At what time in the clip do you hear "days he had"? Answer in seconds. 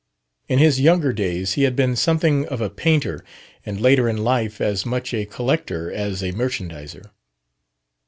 1.13-1.75